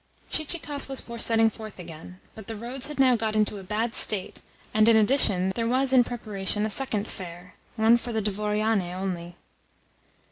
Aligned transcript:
Chichikov 0.31 0.89
was 0.89 0.99
for 0.99 1.19
setting 1.19 1.51
forth 1.51 1.77
again, 1.77 2.19
but 2.33 2.47
the 2.47 2.55
roads 2.55 2.87
had 2.87 2.97
now 2.97 3.15
got 3.15 3.35
into 3.35 3.59
a 3.59 3.63
bad 3.63 3.93
state, 3.93 4.41
and, 4.73 4.89
in 4.89 4.97
addition, 4.97 5.51
there 5.51 5.67
was 5.67 5.93
in 5.93 6.03
preparation 6.03 6.65
a 6.65 6.71
second 6.71 7.07
fair 7.07 7.53
one 7.75 7.97
for 7.97 8.11
the 8.11 8.19
dvoriane 8.19 8.95
only. 8.95 9.35